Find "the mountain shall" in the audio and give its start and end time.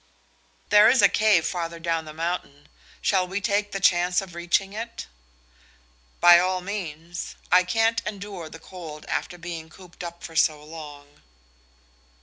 2.05-3.27